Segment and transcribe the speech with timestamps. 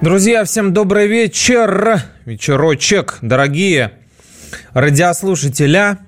[0.00, 3.94] Друзья, всем добрый вечер, вечерочек, дорогие
[4.72, 5.98] радиослушателя.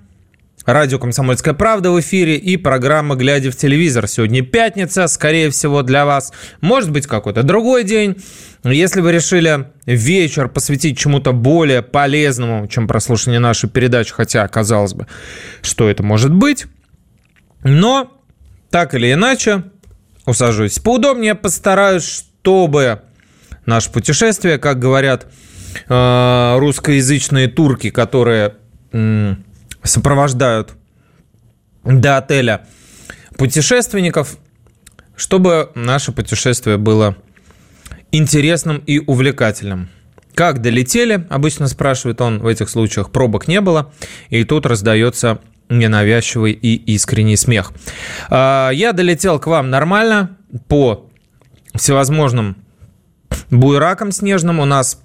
[0.65, 4.07] Радио «Комсомольская правда» в эфире и программа «Глядя в телевизор».
[4.07, 6.33] Сегодня пятница, скорее всего, для вас.
[6.61, 8.17] Может быть, какой-то другой день.
[8.63, 15.09] Если вы решили вечер посвятить чему-то более полезному, чем прослушивание нашей передачи, хотя, казалось бы,
[15.63, 16.67] что это может быть.
[17.65, 18.17] Но,
[18.71, 19.65] так или иначе,
[20.27, 23.01] усажусь поудобнее, постараюсь, чтобы
[23.67, 25.27] наше путешествие, как говорят
[25.89, 28.55] э, русскоязычные турки, которые
[29.83, 30.73] сопровождают
[31.85, 32.67] до отеля
[33.37, 34.37] путешественников,
[35.17, 37.17] чтобы наше путешествие было
[38.13, 39.89] интересным и увлекательным.
[40.35, 43.93] Как долетели, обычно спрашивает он в этих случаях, пробок не было,
[44.29, 47.73] и тут раздается ненавязчивый и искренний смех.
[48.31, 50.37] Э, я долетел к вам нормально
[50.69, 51.09] по
[51.75, 52.57] всевозможным
[53.51, 55.01] буйраком снежным у нас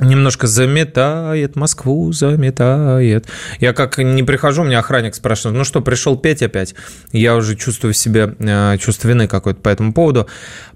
[0.00, 3.26] немножко заметает, Москву заметает.
[3.60, 6.74] Я как не прихожу, меня охранник спрашивает, ну что, пришел петь опять?
[7.12, 10.26] Я уже чувствую в себе э, чувство вины какое-то по этому поводу,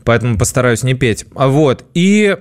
[0.04, 1.26] поэтому постараюсь не петь.
[1.34, 2.36] А Вот, и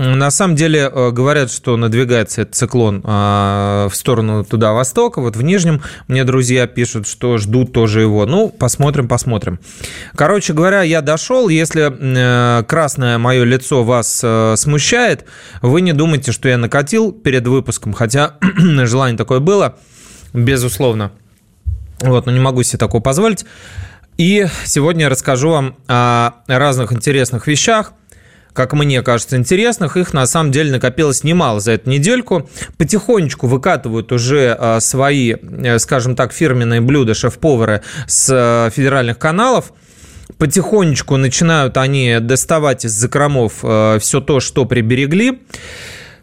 [0.00, 5.20] на самом деле э, говорят, что надвигается этот циклон а, в сторону туда востока.
[5.20, 8.24] Вот в Нижнем мне друзья пишут, что ждут тоже его.
[8.24, 9.60] Ну, посмотрим, посмотрим.
[10.16, 11.50] Короче говоря, я дошел.
[11.50, 15.26] Если э, красное мое лицо вас э, смущает,
[15.60, 18.36] вы не думайте, что я накатил перед выпуском, хотя
[18.84, 19.76] желание такое было,
[20.32, 21.12] безусловно.
[22.00, 23.44] Вот, но не могу себе такого позволить.
[24.16, 27.92] И сегодня я расскажу вам о разных интересных вещах,
[28.52, 29.96] как мне кажется, интересных.
[29.96, 32.48] Их на самом деле накопилось немало за эту недельку.
[32.76, 39.72] Потихонечку выкатывают уже а, свои, э, скажем так, фирменные блюда шеф-повары с э, федеральных каналов.
[40.38, 45.40] Потихонечку начинают они доставать из закромов э, все то, что приберегли.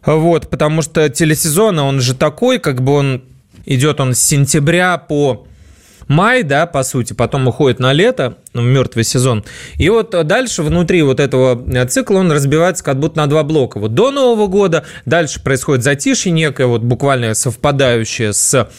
[0.05, 3.23] Вот, потому что телесезон, он же такой, как бы он
[3.65, 5.47] идет он с сентября по
[6.07, 9.43] май, да, по сути, потом уходит на лето, ну, мертвый сезон.
[9.77, 13.79] И вот дальше внутри вот этого э, цикла он разбивается как будто на два блока.
[13.79, 18.69] Вот до Нового года, дальше происходит затишье некое, вот буквально совпадающее с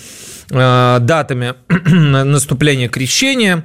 [0.51, 1.55] э, датами
[2.25, 3.65] наступления крещения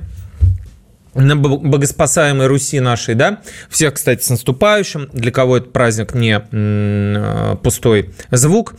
[1.16, 7.56] на богоспасаемой Руси нашей, да, всех, кстати, с наступающим, для кого этот праздник не э,
[7.62, 8.73] пустой звук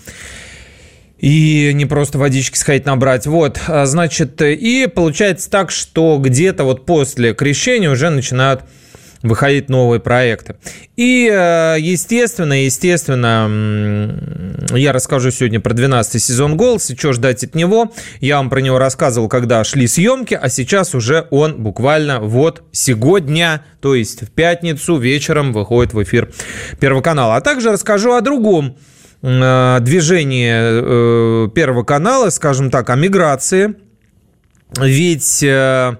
[1.25, 3.27] и не просто водички сходить набрать.
[3.27, 8.65] Вот, а, значит, и получается так, что где-то вот после крещения уже начинают
[9.23, 10.57] выходить новые проекты.
[10.97, 13.49] И, э, естественно, естественно,
[14.77, 17.91] я расскажу сегодня про 12 сезон «Голос» и что ждать от него.
[18.21, 23.65] Я вам про него рассказывал, когда шли съемки, а сейчас уже он буквально вот сегодня,
[23.81, 26.31] то есть в пятницу вечером выходит в эфир
[26.79, 27.37] Первого канала.
[27.37, 28.77] А также расскажу о другом
[29.25, 33.75] движение э, Первого канала, скажем так, о миграции.
[34.79, 35.97] Ведь э,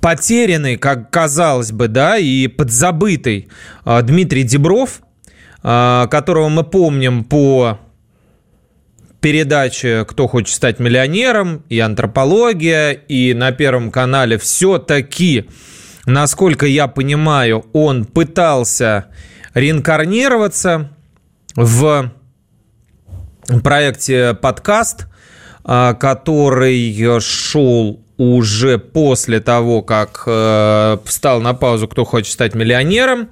[0.00, 3.48] потерянный, как казалось бы, да, и подзабытый
[3.84, 5.00] Дмитрий Дебров,
[5.60, 7.80] которого мы помним по
[9.20, 15.48] передаче «Кто хочет стать миллионером» и «Антропология», и на Первом канале все-таки,
[16.06, 19.06] насколько я понимаю, он пытался
[19.54, 20.90] реинкарнироваться
[21.56, 22.10] в
[23.62, 25.06] проекте подкаст,
[25.64, 33.30] а, который шел уже после того, как э, встал на паузу «Кто хочет стать миллионером»,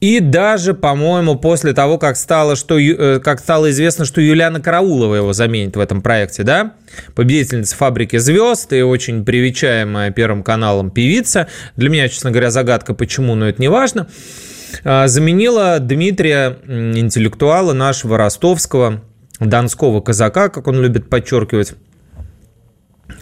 [0.00, 5.14] и даже, по-моему, после того, как стало, что, э, как стало известно, что Юлиана Караулова
[5.14, 6.74] его заменит в этом проекте, да?
[7.14, 11.48] Победительница «Фабрики звезд» и очень привечаемая Первым каналом певица.
[11.76, 14.06] Для меня, честно говоря, загадка почему, но это не важно.
[14.84, 19.02] А, заменила Дмитрия, интеллектуала нашего ростовского,
[19.40, 21.74] донского казака, как он любит подчеркивать,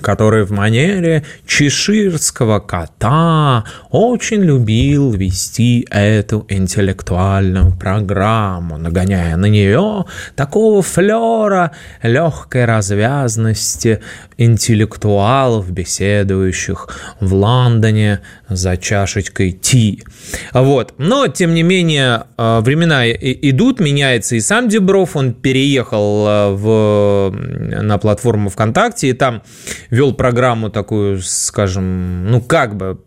[0.01, 10.05] который в манере чеширского кота очень любил вести эту интеллектуальную программу, нагоняя на нее
[10.37, 11.73] такого флера
[12.03, 14.01] легкой развязности
[14.37, 16.89] интеллектуалов, беседующих
[17.21, 20.05] в Лондоне за чашечкой ти.
[20.53, 20.95] Вот.
[20.99, 27.35] Но, тем не менее, э, времена идут, меняется и сам Дебров, он переехал э, в,
[27.83, 29.43] на платформу ВКонтакте и там
[29.91, 33.01] вел программу такую, скажем, ну как бы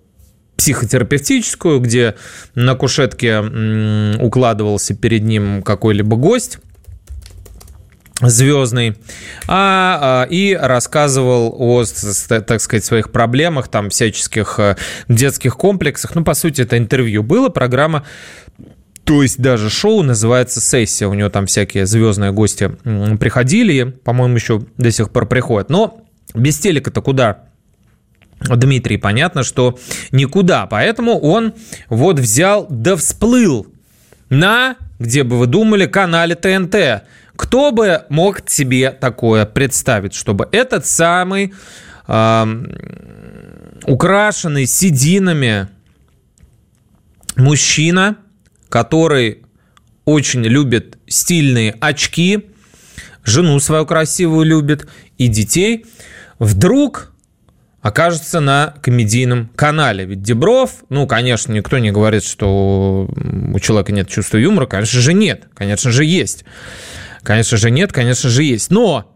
[0.58, 2.16] психотерапевтическую, где
[2.56, 3.40] на кушетке
[4.20, 6.58] укладывался перед ним какой-либо гость,
[8.22, 8.98] звездный,
[9.48, 11.84] а, а, и рассказывал о,
[12.28, 14.75] так сказать, своих проблемах, там, всяческих э,
[15.08, 16.16] детских комплексах.
[16.16, 18.04] Ну, по сути, это интервью было, программа
[19.08, 21.08] то есть даже шоу называется «Сессия».
[21.08, 22.72] У него там всякие звездные гости
[23.18, 25.69] приходили, по-моему, еще до сих пор приходят.
[25.69, 26.02] Но
[26.34, 27.46] без телека-то куда?
[28.42, 29.80] Дмитрий, понятно, что
[30.12, 30.66] никуда.
[30.66, 31.54] Поэтому он
[31.88, 33.68] вот взял да всплыл
[34.30, 37.04] на, где бы вы думали, канале ТНТ.
[37.38, 41.54] Кто бы мог себе такое представить, чтобы этот самый
[42.07, 42.66] э,
[43.86, 45.69] украшенный сединами
[47.36, 48.18] мужчина,
[48.69, 49.44] который
[50.06, 52.50] очень любит стильные очки,
[53.24, 54.88] жену свою красивую любит
[55.18, 55.86] и детей,
[56.40, 57.13] вдруг
[57.81, 60.06] окажется на комедийном канале.
[60.06, 63.07] Ведь Дебров, ну, конечно, никто не говорит, что
[63.54, 64.66] у человека нет чувства юмора.
[64.66, 65.48] Конечно же, нет.
[65.54, 66.44] Конечно же, есть.
[67.28, 68.72] Конечно же нет, конечно же есть.
[68.72, 69.14] Но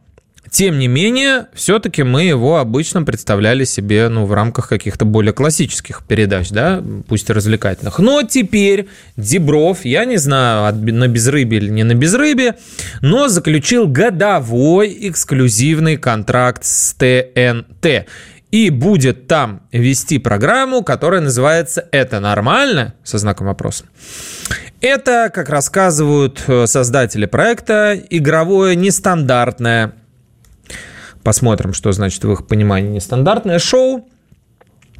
[0.49, 6.03] тем не менее, все-таки мы его обычно представляли себе ну, в рамках каких-то более классических
[6.05, 7.99] передач, да, пусть и развлекательных.
[7.99, 12.55] Но теперь Дебров, я не знаю, на безрыбе или не на безрыбе,
[12.99, 18.07] но заключил годовой эксклюзивный контракт с ТНТ.
[18.51, 23.85] И будет там вести программу, которая называется «Это нормально?» со знаком вопроса.
[24.81, 29.93] Это, как рассказывают э, создатели проекта, игровое нестандартное,
[31.23, 34.09] посмотрим, что значит в их понимании нестандартное шоу,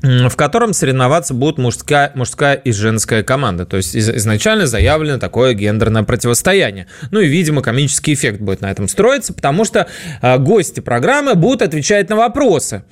[0.01, 3.65] в котором соревноваться будут мужская, мужская и женская команда.
[3.65, 6.88] То есть изначально заявлено такое гендерное противостояние.
[7.12, 9.88] Ну и, видимо, комический эффект будет на этом строиться, потому что
[10.21, 12.83] э, гости программы будут отвечать на вопросы.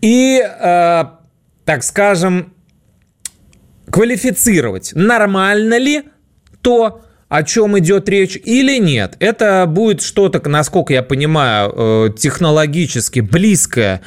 [0.00, 1.04] И, э,
[1.64, 2.52] так скажем,
[3.90, 6.04] квалифицировать, нормально ли
[6.62, 9.16] то, о чем идет речь или нет.
[9.20, 14.02] Это будет что-то, насколько я понимаю, э, технологически близкое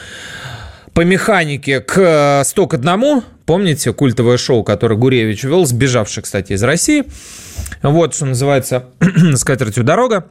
[0.94, 3.24] по механике к 100 к 1.
[3.46, 7.06] Помните культовое шоу, которое Гуревич вел, сбежавший, кстати, из России?
[7.82, 8.86] Вот, что называется
[9.36, 10.28] «Скатертью дорога».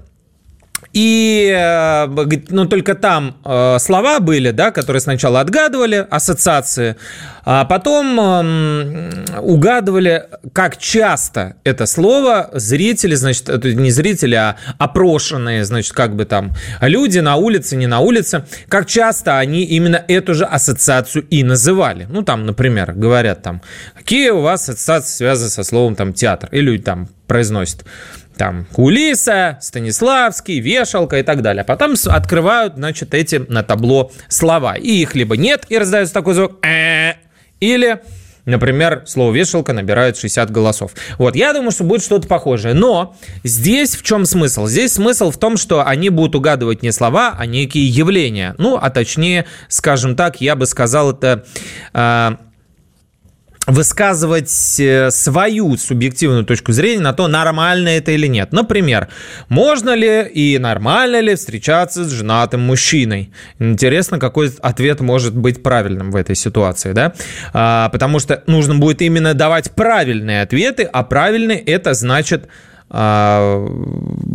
[0.93, 2.07] И э,
[2.51, 6.97] ну, только там э, слова были, да, которые сначала отгадывали ассоциации,
[7.45, 15.65] а потом э, угадывали, как часто это слово зрители, значит, это не зрители, а опрошенные,
[15.65, 16.53] значит, как бы там
[16.83, 22.07] люди на улице, не на улице, как часто они именно эту же ассоциацию и называли.
[22.11, 23.63] Ну, там, например, говорят там,
[23.97, 27.85] какие у вас ассоциации связаны со словом там театр, или там произносят
[28.43, 31.63] там кулиса, Станиславский, вешалка и так далее.
[31.63, 34.75] Потом открывают, значит, эти на табло слова.
[34.75, 37.13] И их либо нет, и раздается такой звук, «э»,
[37.61, 38.01] или
[38.45, 40.91] Например, слово «вешалка» набирает 60 голосов.
[41.19, 42.75] Вот, я думаю, что будет что-то похожее.
[42.75, 44.67] Но здесь в чем смысл?
[44.67, 48.57] Здесь смысл в том, что они будут угадывать не слова, а некие явления.
[48.59, 51.45] Ну, а точнее, скажем так, я бы сказал, это...
[51.95, 52.33] Э,
[53.67, 58.53] высказывать э, свою субъективную точку зрения на то, нормально это или нет.
[58.53, 59.09] Например,
[59.49, 63.33] можно ли и нормально ли встречаться с женатым мужчиной?
[63.61, 67.13] Интересно, какой ответ может быть правильным в этой ситуации, да?
[67.53, 72.49] А, потому что нужно будет именно давать правильные ответы, а правильный это значит,
[72.91, 73.65] а,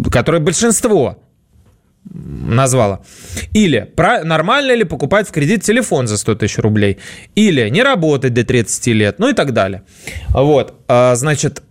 [0.10, 1.18] который большинство
[2.14, 3.02] назвала.
[3.54, 6.98] Или про, нормально ли покупать в кредит телефон за 100 тысяч рублей.
[7.36, 9.20] Или не работать до 30 лет.
[9.20, 9.84] Ну и так далее.
[10.30, 10.74] Вот.
[10.88, 11.64] А, значит,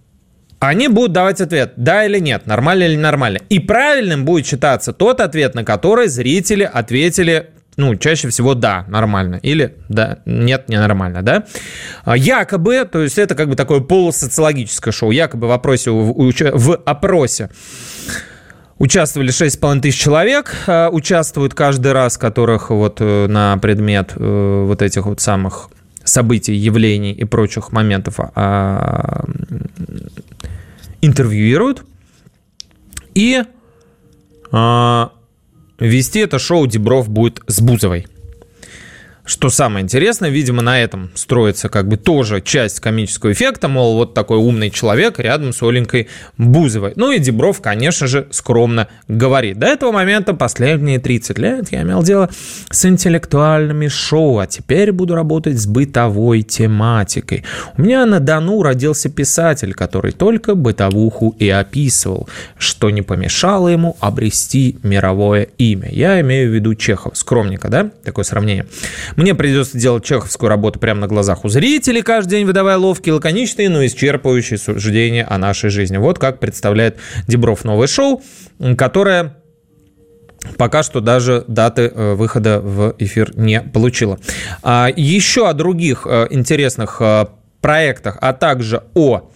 [0.59, 3.38] они будут давать ответ, да или нет, нормально или нормально.
[3.50, 9.38] И правильным будет считаться тот ответ, на который зрители ответили ну, чаще всего да, нормально.
[9.43, 11.45] Или да, нет, ненормально, да.
[12.05, 16.76] А, якобы, то есть это как бы такое полусоциологическое шоу, якобы в опросе, в, в
[16.87, 17.50] опросе
[18.78, 24.83] Участвовали 6,5 тысяч человек, э, участвуют каждый раз, которых вот э, на предмет э, вот
[24.83, 25.71] этих вот самых
[26.09, 29.25] событий, явлений и прочих моментов а,
[31.02, 31.85] интервьюируют.
[33.14, 33.42] И
[34.52, 35.12] а,
[35.78, 38.06] вести это шоу Дебров будет с Бузовой.
[39.26, 44.14] Что самое интересное, видимо, на этом строится как бы тоже часть комического эффекта, мол, вот
[44.14, 46.92] такой умный человек рядом с Оленькой Бузовой.
[46.97, 49.59] Ну и Дебров, конечно же, скромно говорит.
[49.59, 52.30] До этого момента последние 30 лет я имел дело
[52.71, 57.45] с интеллектуальными шоу, а теперь буду работать с бытовой тематикой.
[57.76, 62.28] У меня на Дону родился писатель, который только бытовуху и описывал,
[62.59, 65.88] что не помешало ему обрести мировое имя.
[65.90, 67.90] Я имею в виду Чехов, скромника, да?
[68.04, 68.66] Такое сравнение.
[69.16, 73.68] Мне придется делать чеховскую работу прямо на глазах у зрителей, каждый день выдавая ловкие, лаконичные,
[73.68, 75.96] но исчерпывающие суждения о нашей жизни.
[75.96, 78.23] Вот как представляет Дебров новое шоу,
[78.76, 79.37] которое
[80.58, 84.18] пока что даже даты э, выхода в эфир не получила.
[84.62, 87.26] Еще о других э, интересных э,
[87.61, 89.30] проектах, а также о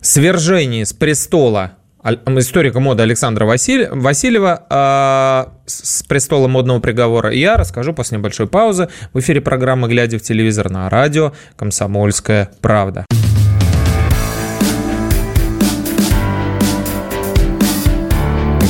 [0.00, 1.72] свержении с престола
[2.04, 7.32] историка моды Александра Васильева а, с престола модного приговора.
[7.32, 13.04] Я расскажу после небольшой паузы в эфире программы «Глядя в телевизор» на радио «Комсомольская правда».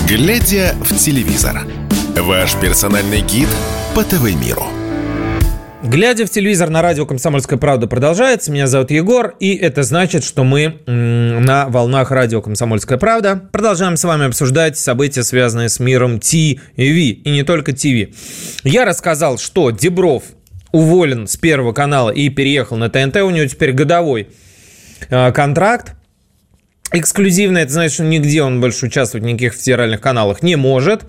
[0.08, 1.62] «Глядя в телевизор»–
[2.16, 3.48] ваш персональный гид
[3.94, 4.64] по ТВ-миру–
[5.82, 8.52] Глядя в телевизор на радио «Комсомольская правда» продолжается.
[8.52, 14.04] Меня зовут Егор, и это значит, что мы на волнах радио «Комсомольская правда» продолжаем с
[14.04, 16.34] вами обсуждать события, связанные с миром ТВ,
[16.76, 18.14] и не только ТВ.
[18.62, 20.24] Я рассказал, что Дебров
[20.70, 23.16] уволен с Первого канала и переехал на ТНТ.
[23.16, 24.28] У него теперь годовой
[25.08, 25.94] а, контракт.
[26.92, 31.04] Эксклюзивно, это значит, что нигде он больше участвовать в никаких федеральных каналах не может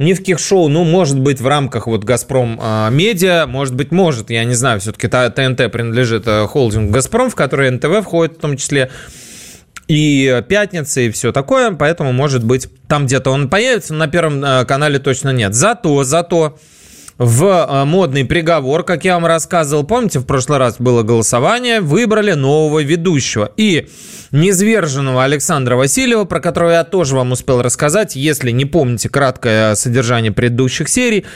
[0.00, 3.92] ни в каких шоу, ну, может быть, в рамках вот «Газпром а, Медиа», может быть,
[3.92, 8.40] может, я не знаю, все-таки ТНТ принадлежит э, холдингу «Газпром», в который НТВ входит в
[8.40, 8.90] том числе,
[9.88, 14.64] и «Пятница», и все такое, поэтому, может быть, там где-то он появится, на Первом э,
[14.64, 15.54] канале точно нет.
[15.54, 16.58] Зато, зато
[17.20, 22.32] в э, модный приговор, как я вам рассказывал, помните, в прошлый раз было голосование, выбрали
[22.32, 23.52] нового ведущего.
[23.58, 23.88] И
[24.32, 30.32] низверженного Александра Васильева, про которого я тоже вам успел рассказать, если не помните краткое содержание
[30.32, 31.26] предыдущих серий,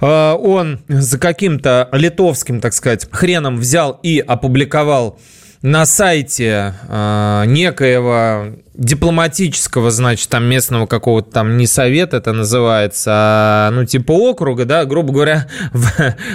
[0.00, 5.18] э, он за каким-то литовским, так сказать, хреном взял и опубликовал
[5.62, 13.70] на сайте э, некоего дипломатического, значит, там местного какого-то там не совета это называется, а,
[13.70, 15.88] ну, типа округа, да, грубо говоря, в,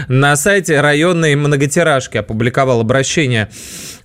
[0.08, 3.50] на сайте районной многотиражки опубликовал обращение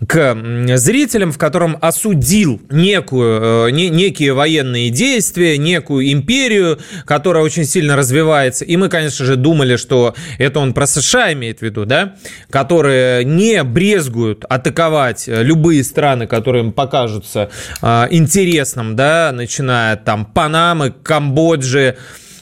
[0.06, 0.36] к
[0.76, 7.94] зрителям, в котором осудил некую, э, не, некие военные действия, некую империю, которая очень сильно
[7.94, 8.64] развивается.
[8.64, 12.16] И мы, конечно же, думали, что это он про США имеет в виду, да,
[12.50, 17.50] которые не брезгуют атаковать любые страны, которые им покажутся
[17.80, 21.96] интересными интересном, да, начиная там Панамы, Камбоджи,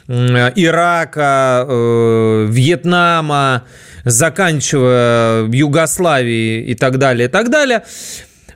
[0.08, 3.64] Ирака, э, Вьетнама,
[4.04, 7.82] заканчивая Югославией и так далее, и так далее.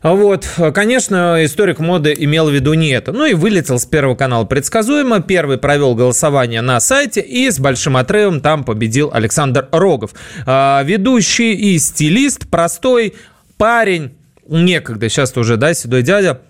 [0.02, 3.12] Вот, конечно, историк моды имел в виду не это.
[3.12, 5.21] Ну и вылетел с Первого канала предсказуемо.
[5.21, 10.12] Первый провел голосование на сайте и с большим отрывом там победил Александр Рогов.
[10.45, 13.14] А, ведущий и стилист, простой
[13.56, 14.16] парень,
[14.47, 16.40] некогда, сейчас уже, да, седой дядя–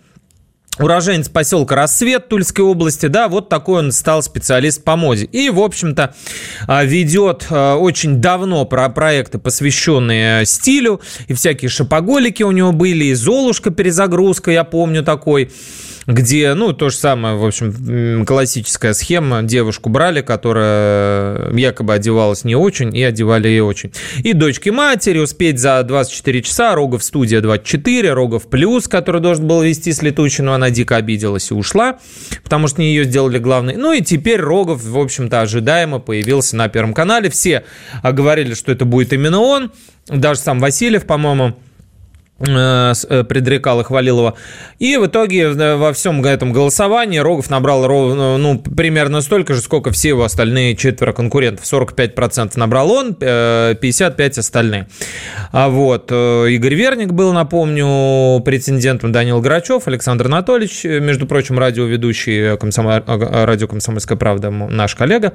[0.78, 5.24] уроженец поселка Рассвет Тульской области, да, вот такой он стал специалист по моде.
[5.24, 6.14] И, в общем-то,
[6.66, 13.06] а, ведет а, очень давно про проекты, посвященные стилю, и всякие шопоголики у него были,
[13.06, 15.50] и Золушка перезагрузка, я помню такой
[16.06, 19.42] где, ну, то же самое, в общем, классическая схема.
[19.42, 23.92] Девушку брали, которая якобы одевалась не очень, и одевали ее очень.
[24.18, 29.62] И дочки матери, успеть за 24 часа, Рогов студия 24, Рогов плюс, который должен был
[29.62, 31.98] вести с летучей, но она дико обиделась и ушла,
[32.44, 33.76] потому что не ее сделали главной.
[33.76, 37.30] Ну и теперь Рогов, в общем-то, ожидаемо появился на Первом канале.
[37.30, 37.64] Все
[38.02, 39.72] говорили, что это будет именно он,
[40.06, 41.56] даже сам Васильев, по-моему,
[42.38, 44.36] Э, э, предрекал и хвалил его.
[44.78, 49.62] И в итоге э, во всем этом голосовании Рогов набрал ровно, ну, примерно столько же,
[49.62, 51.64] сколько все его остальные четверо конкурентов.
[51.64, 54.86] 45% набрал он, 55% остальные.
[55.50, 63.02] А вот Игорь Верник был, напомню, претендентом Данил Грачев, Александр Анатольевич, между прочим, радиоведущий комсомол...
[63.06, 65.32] радио «Комсомольская правда», наш коллега.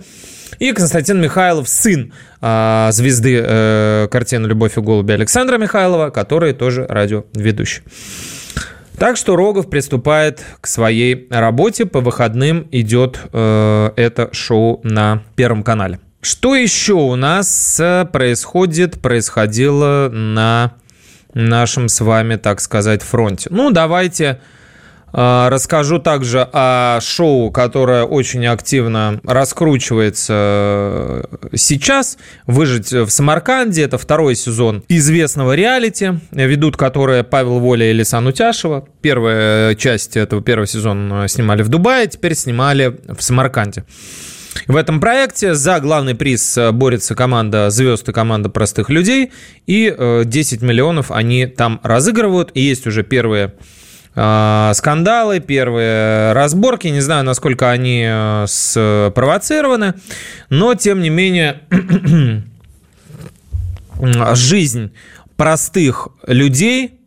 [0.60, 7.84] И Константин Михайлов, сын звезды э, картины «Любовь и голуби» Александра Михайлова, который тоже радиоведущий.
[8.98, 11.86] Так что Рогов приступает к своей работе.
[11.86, 16.00] По выходным идет э, это шоу на Первом канале.
[16.22, 20.74] Что еще у нас э, происходит, происходило на
[21.34, 23.50] нашем с вами, так сказать, фронте?
[23.52, 24.38] Ну, давайте А,
[25.14, 31.24] расскажу также о шоу, которое очень активно раскручивается э,
[31.56, 32.18] сейчас.
[32.48, 33.84] «Выжить в Самарканде».
[33.84, 38.88] Это второй сезон известного реалити, ведут которые Павел Воля и Лисан Утяшева.
[39.02, 43.84] Первая часть этого первого сезона снимали в Дубае, теперь снимали в Самарканде.
[44.68, 49.32] В этом проекте за главный приз борется команда звезд и команда простых людей.
[49.68, 49.94] И
[50.26, 52.52] 10 э, миллионов они там разыгрывают.
[52.54, 53.52] И есть уже первые а,
[54.14, 56.88] скандалы, первые разборки.
[56.88, 59.94] Не знаю, насколько они э, спровоцированы,
[60.50, 61.62] но тем не менее
[64.34, 64.92] жизнь
[65.38, 67.00] простых людей,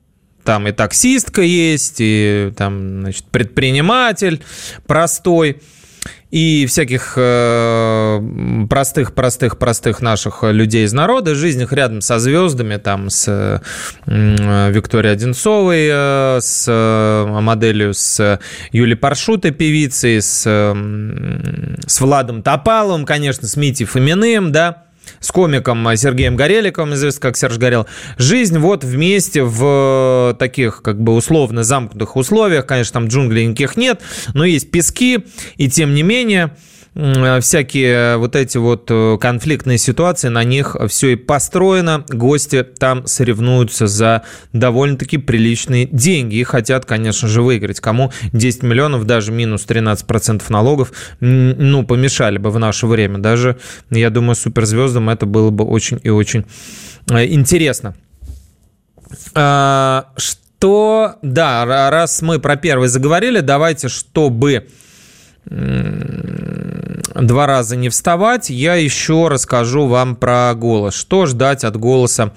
[0.44, 4.42] там и таксистка есть, и там, значит, предприниматель
[4.86, 5.62] простой–
[6.34, 7.14] и всяких
[8.68, 13.62] простых-простых-простых э, наших людей из народа, жизнь их рядом со звездами, там с
[14.06, 18.40] Викторией Одинцовой, э, с э, моделью, с
[18.72, 20.42] Юлией Паршутой, певицей, с,
[21.86, 24.82] с Владом Топаловым, конечно, с Митей Фоминым, да,
[25.24, 27.86] с комиком Сергеем Гореликовым, известно как Серж Горел.
[28.18, 32.66] Жизнь вот вместе в таких как бы условно замкнутых условиях.
[32.66, 34.02] Конечно, там джунглей никаких нет,
[34.34, 35.24] но есть пески,
[35.56, 41.12] и тем не менее Э, всякие вот эти вот э, конфликтные ситуации, на них все
[41.12, 42.04] и построено.
[42.08, 44.22] Гости там соревнуются за
[44.52, 47.80] довольно-таки приличные деньги и хотят, конечно же, выиграть.
[47.80, 53.18] Кому 10 миллионов, даже минус 13% налогов, ну, помешали бы в наше время.
[53.18, 53.58] Даже,
[53.90, 56.44] я думаю, суперзвездам это было бы очень и очень
[57.10, 57.96] э, интересно.
[59.34, 64.68] А, что, да, раз мы про первый заговорили, давайте, чтобы
[67.14, 70.94] два раза не вставать, я еще расскажу вам про голос.
[70.94, 72.32] Что ждать от голоса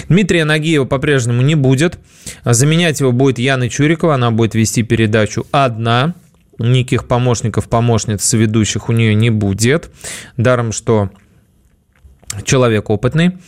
[0.09, 1.99] Дмитрия Нагиева по-прежнему не будет.
[2.45, 6.15] Заменять Заменять его будет Яна Чурикова, она будет вести передачу одна.
[6.59, 9.91] Никаких помощников, помощниц, ведущих у нее не будет.
[10.37, 11.11] Даром, что
[12.45, 13.39] человек опытный.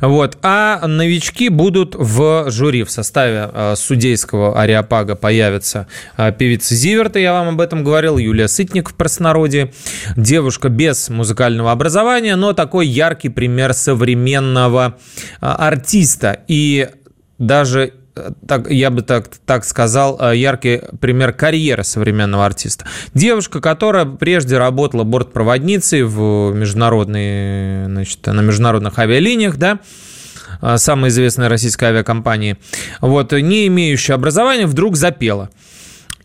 [0.00, 0.38] Вот.
[0.42, 2.82] А новички будут в жюри.
[2.82, 8.48] В составе э, судейского ариапага появится э, певица Зиверта, я вам об этом говорил, Юлия
[8.48, 9.72] Сытник в простонародье.
[10.16, 14.96] Девушка без музыкального образования, но такой яркий пример современного
[15.40, 16.40] э, артиста.
[16.48, 16.88] И
[17.38, 17.92] даже
[18.46, 22.86] так, я бы так, так сказал, э, яркий пример карьеры современного артиста.
[23.14, 29.80] Девушка, которая прежде работала бортпроводницей в международной, значит, на международных авиалиниях, да,
[30.62, 32.56] э, самой известной российской авиакомпании,
[33.00, 35.50] вот, не имеющая образования, вдруг запела–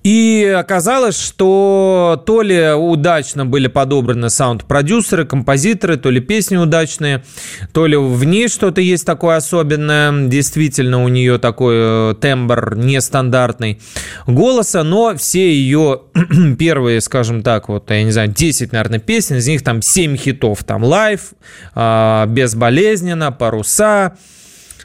[0.04, 7.24] и оказалось, что то ли удачно были подобраны саунд-продюсеры, композиторы, то ли песни удачные,
[7.72, 10.28] то ли в ней что-то есть такое особенное.
[10.28, 13.80] Действительно, у нее такой э, тембр нестандартный
[14.26, 16.02] голоса, но все ее
[16.58, 20.64] первые, скажем так, вот, я не знаю, 10, наверное, песен, из них там 7 хитов.
[20.64, 21.34] Там «Life»,
[21.76, 24.18] а, «Безболезненно», «Паруса»,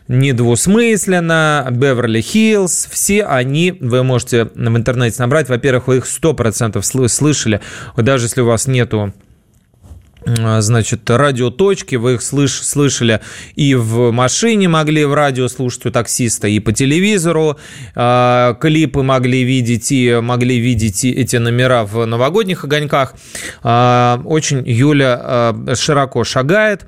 [0.08, 7.60] недвусмысленно, Беверли-Хиллз, все они, вы можете в интернете набрать, во-первых, вы их 100% слышали,
[7.96, 9.12] даже если у вас нету
[10.26, 13.20] значит, радиоточки, вы их слыш, слышали
[13.54, 17.58] и в машине могли в радио слушать у таксиста, и по телевизору,
[17.94, 23.14] э, клипы могли видеть, и могли видеть эти номера в новогодних огоньках.
[23.62, 26.86] Э, очень Юля э, широко шагает.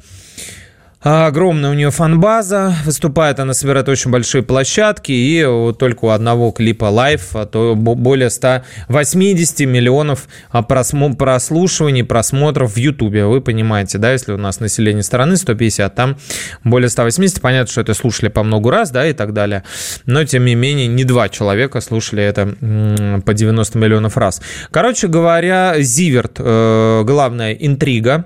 [1.00, 6.50] Огромная у нее фан-база, выступает она, собирает очень большие площадки, и вот только у одного
[6.50, 13.26] клипа Life, а, то более 180 миллионов а, прослушиваний, просмотров в Ютубе.
[13.26, 16.16] Вы понимаете, да, если у нас население страны 150, там
[16.64, 19.62] более 180, понятно, что это слушали по много раз, да, и так далее.
[20.04, 24.42] Но, тем не менее, не два человека слушали это по 90 миллионов раз.
[24.72, 28.24] Короче говоря, Zivert, э, главная интрига,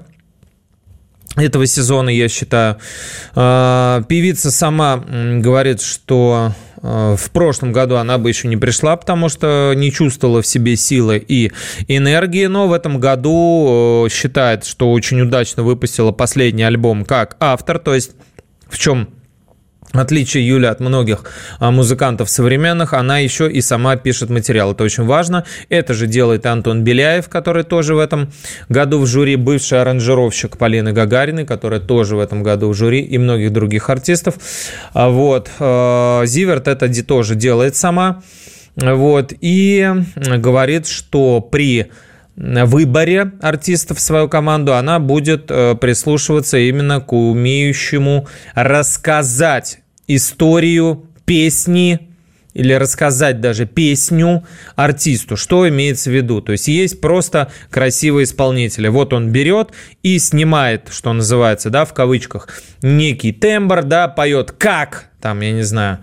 [1.36, 2.76] этого сезона, я считаю.
[3.34, 9.28] А, певица сама говорит, что а, в прошлом году она бы еще не пришла, потому
[9.28, 11.52] что не чувствовала в себе силы и
[11.88, 17.94] энергии, но в этом году считает, что очень удачно выпустила последний альбом как автор, то
[17.94, 18.12] есть
[18.68, 19.08] в чем
[19.92, 21.24] отличие Юли от многих
[21.58, 24.72] а, музыкантов современных, она еще и сама пишет материал.
[24.72, 25.44] Это очень важно.
[25.68, 28.32] Это же делает Антон Беляев, который тоже в этом
[28.68, 33.18] году в жюри, бывший аранжировщик Полины Гагариной, которая тоже в этом году в жюри, и
[33.18, 34.36] многих других артистов.
[34.92, 35.50] А вот.
[35.58, 38.22] А, Зиверт это тоже делает сама.
[38.76, 39.32] Вот.
[39.40, 41.90] И говорит, что при
[42.36, 52.12] выборе артистов в свою команду, она будет э, прислушиваться именно к умеющему рассказать историю песни
[52.54, 54.44] или рассказать даже песню
[54.76, 55.36] артисту.
[55.36, 56.40] Что имеется в виду?
[56.40, 58.88] То есть есть просто красивые исполнители.
[58.88, 59.70] Вот он берет
[60.02, 62.48] и снимает, что называется, да, в кавычках,
[62.82, 65.98] некий тембр, да, поет как, там, я не знаю,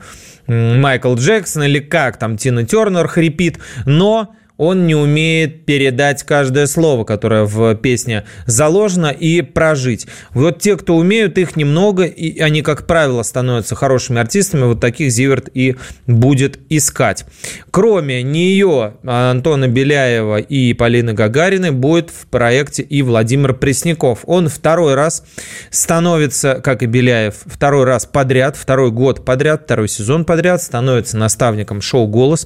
[0.48, 7.06] Майкл Джексон или как там Тина Тернер хрипит, но он не умеет передать каждое слово,
[7.06, 10.06] которое в песне заложено, и прожить.
[10.34, 14.64] Вот те, кто умеют, их немного, и они, как правило, становятся хорошими артистами.
[14.64, 17.26] Вот таких Зиверт и будет искать.
[17.72, 24.20] Кроме нее, Антона Беляева и Полины Гагариной, будет в проекте и Владимир Пресняков.
[24.26, 25.24] Он второй раз
[25.72, 31.80] становится, как и Беляев, второй раз подряд, второй год подряд, второй сезон подряд, становится наставником
[31.80, 32.46] шоу «Голос».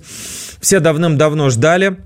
[0.62, 2.03] Все давным-давно ждали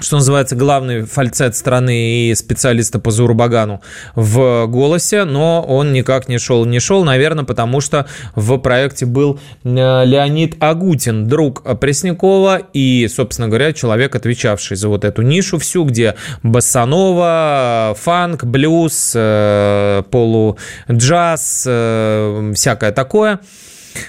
[0.00, 3.80] что называется, главный фальцет страны и специалиста по Зурбагану
[4.14, 6.64] в «Голосе», но он никак не шел.
[6.64, 9.68] Не шел, наверное, потому что в проекте был э,
[10.04, 16.14] Леонид Агутин, друг Преснякова и, собственно говоря, человек, отвечавший за вот эту нишу всю, где
[16.44, 23.40] басанова, фанк, блюз, э, полуджаз, э, всякое такое–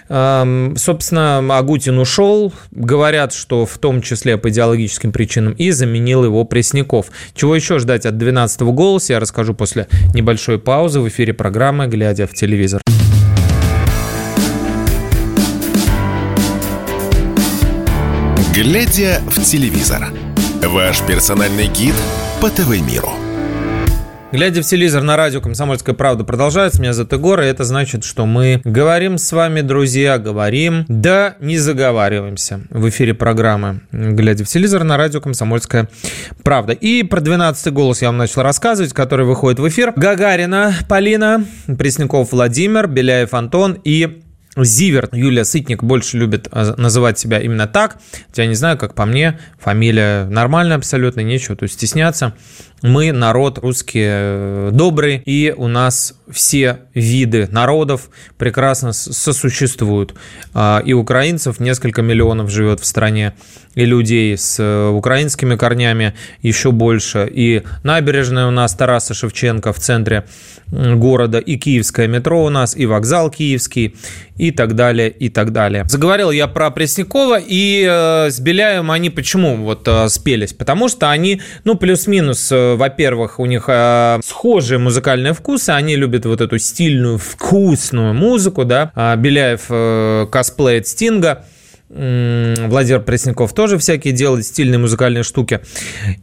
[0.08, 2.54] Собственно, Агутин ушел.
[2.72, 7.08] Говорят, что в том числе по идеологическим причинам и заменил его Пресняков.
[7.36, 12.28] Чего еще ждать от 12-го голоса, я расскажу после небольшой паузы в эфире программы «Глядя
[12.28, 12.82] в телевизор».
[18.54, 20.10] «Глядя в телевизор»–
[20.64, 21.96] ваш персональный гид
[22.42, 23.29] по ТВ-миру.
[24.32, 26.80] Глядя в телевизор на радио «Комсомольская правда» продолжается.
[26.80, 31.58] Меня зовут Егор, и это значит, что мы говорим с вами, друзья, говорим, да не
[31.58, 35.90] заговариваемся в эфире программы «Глядя в телевизор» на радио «Комсомольская
[36.44, 36.74] правда».
[36.74, 39.94] И про 12-й голос я вам начал рассказывать, который выходит в эфир.
[39.96, 44.22] Гагарина Полина, Пресняков Владимир, Беляев Антон и
[44.64, 45.14] Зиверт.
[45.14, 47.98] Юлия Сытник больше любит а, называть себя именно так.
[48.36, 52.34] Я не знаю, как по мне, фамилия нормальная абсолютно, нечего тут стесняться.
[52.82, 60.14] Мы народ русский э, добрый, и у нас все виды народов прекрасно сосуществуют.
[60.54, 63.34] А, и украинцев несколько миллионов живет в стране,
[63.76, 67.30] и людей с э, украинскими корнями еще больше.
[67.30, 70.26] И набережная у нас Тараса Шевченко в центре
[70.72, 73.96] города, и киевское метро у нас, и вокзал киевский,
[74.40, 75.84] и так далее, и так далее.
[75.88, 80.54] Заговорил я про Преснякова, и э, с Беляевым они почему вот э, спелись?
[80.54, 86.26] Потому что они, ну, плюс-минус, э, во-первых, у них э, схожие музыкальные вкусы, они любят
[86.26, 88.92] вот эту стильную, вкусную музыку, да.
[88.96, 91.44] А Беляев э, косплеит Стинга,
[91.90, 95.62] Владимир Пресняков тоже всякие делает стильные музыкальные штуки.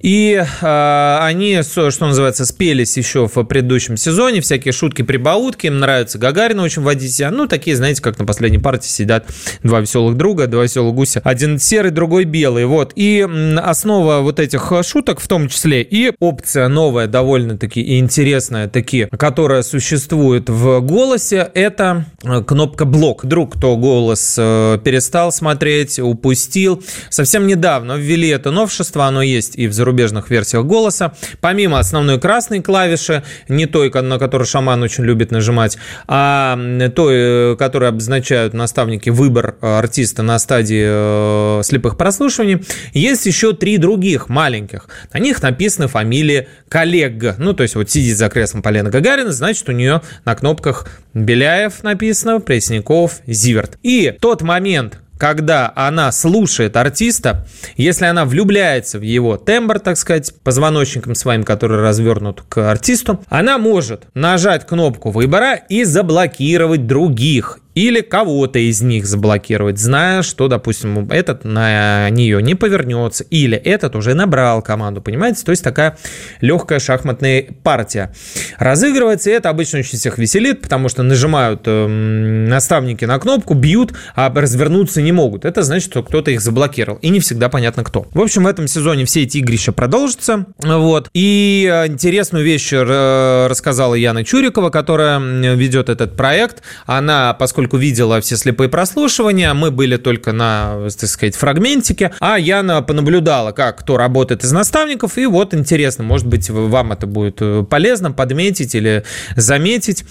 [0.00, 4.40] И э, они, что называется, спелись еще в предыдущем сезоне.
[4.40, 5.66] Всякие шутки, прибаутки.
[5.66, 7.33] Им нравится Гагарина очень водить себя.
[7.33, 9.26] Ну, такие, знаете, как на последней партии сидят
[9.64, 11.20] два веселых друга, два веселых гуся.
[11.24, 12.64] Один серый, другой белый.
[12.66, 12.92] Вот.
[12.94, 13.26] И
[13.61, 20.48] основа вот этих шуток, в том числе и опция новая, довольно-таки интересная, таки, которая существует
[20.48, 23.26] в голосе, это э, кнопка блок.
[23.26, 26.83] Друг, кто голос э, перестал смотреть, посмотреть, упустил.
[27.09, 31.14] Совсем недавно ввели это новшество, оно есть и в зарубежных версиях голоса.
[31.40, 36.59] Помимо основной красной клавиши, не той, на которую шаман очень любит нажимать, а
[36.95, 37.14] той,
[37.53, 43.79] э, которую обозначают наставники выбор э, артиста на стадии э, слепых прослушиваний, есть еще три
[43.79, 44.88] других маленьких.
[45.14, 47.37] На них написаны фамилии коллег.
[47.38, 51.83] Ну, то есть вот сидит за креслом Полина Гагарина, значит, у нее на кнопках Беляев
[51.83, 53.79] написано, Пресняков, Зиверт.
[53.83, 60.35] И тот момент, когда она слушает артиста, если она влюбляется в его тембр, так сказать,
[60.42, 68.01] позвоночником своим, который развернут к артисту, она может нажать кнопку выбора и заблокировать других или
[68.01, 74.15] кого-то из них заблокировать, зная, что, допустим, этот на нее не повернется, или этот уже
[74.15, 75.45] набрал команду, понимаете?
[75.45, 75.99] То есть такая
[76.41, 78.15] легкая шахматная партия.
[78.59, 83.93] Разыгрывается, и это обычно очень всех веселит, потому что нажимают э, наставники на кнопку, бьют,
[84.15, 85.45] а развернуться не могут.
[85.45, 88.07] Это значит, что кто-то их заблокировал, и не всегда понятно кто.
[88.15, 91.11] В общем, в этом сезоне все эти игрища продолжатся, вот.
[91.12, 96.62] И э, интересную вещь э, рассказала Яна Чурикова, которая ведет этот проект.
[96.87, 102.38] Она, поскольку поскольку видела все слепые прослушивания, мы были только на, так сказать, фрагментике, а
[102.38, 107.38] Яна понаблюдала, как кто работает из наставников, и вот интересно, может быть, вам это будет
[107.40, 109.02] э, полезно подметить или
[109.35, 110.05] заметить.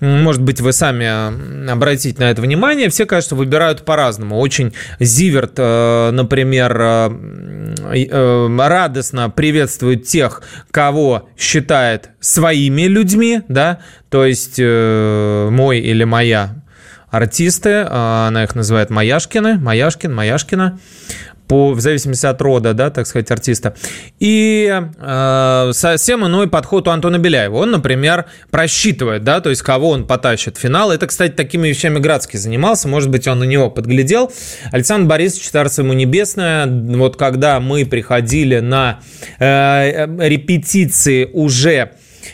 [0.00, 2.88] Может быть, вы сами обратите на это внимание.
[2.88, 4.38] Все, кажется, выбирают по-разному.
[4.38, 14.58] Очень Зиверт, э, например, э, радостно приветствует тех, кого считает своими людьми, да, то есть
[14.58, 16.61] мой или моя
[17.12, 20.80] артисты, она их называет Маяшкины, Маяшкин, Маяшкина
[21.52, 23.74] по, в зависимости от рода, да, так сказать, артиста.
[24.18, 27.56] И э, совсем иной подход у Антона Беляева.
[27.56, 30.90] Он, например, просчитывает, да, то есть кого он потащит в финал.
[30.90, 34.32] Это, кстати, такими вещами Градский занимался, может быть, он на него подглядел.
[34.70, 39.00] Александр Борисович, Царство ему небесное, вот когда мы приходили на
[39.38, 41.92] э, репетиции уже